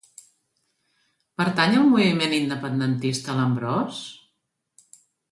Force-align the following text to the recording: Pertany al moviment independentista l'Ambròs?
Pertany 1.41 1.75
al 1.81 1.91
moviment 1.91 2.33
independentista 2.37 3.35
l'Ambròs? 3.41 4.01